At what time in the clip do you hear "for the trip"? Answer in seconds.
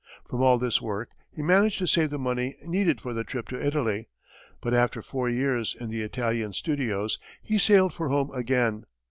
2.99-3.47